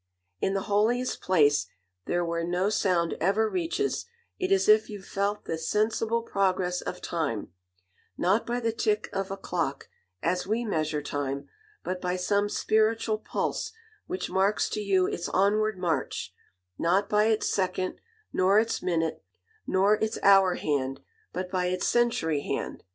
In 0.39 0.55
the 0.55 0.61
holiest 0.63 1.21
place, 1.21 1.67
there 2.07 2.25
where 2.25 2.43
no 2.43 2.71
sound 2.71 3.13
ever 3.21 3.47
reaches, 3.47 4.07
it 4.39 4.51
is 4.51 4.63
as 4.67 4.69
if 4.69 4.89
you 4.89 4.99
felt 4.99 5.45
the 5.45 5.59
sensible 5.59 6.23
progress 6.23 6.81
of 6.81 7.03
time, 7.03 7.49
not 8.17 8.47
by 8.47 8.59
the 8.59 8.71
tick 8.71 9.09
of 9.13 9.29
a 9.29 9.37
clock, 9.37 9.89
as 10.23 10.47
we 10.47 10.65
measure 10.65 11.03
time, 11.03 11.49
but 11.83 12.01
by 12.01 12.15
some 12.15 12.49
spiritual 12.49 13.19
pulse 13.19 13.73
which 14.07 14.27
marks 14.27 14.69
to 14.69 14.79
you 14.79 15.05
its 15.05 15.29
onward 15.29 15.77
march, 15.77 16.33
not 16.79 17.07
by 17.07 17.25
its 17.25 17.47
second, 17.47 18.01
nor 18.33 18.57
its 18.57 18.81
minute, 18.81 19.23
nor 19.67 19.93
its 19.97 20.17
hour 20.23 20.55
hand, 20.55 20.99
but 21.31 21.51
by 21.51 21.67
its 21.67 21.85
century 21.87 22.41
hand. 22.41 22.81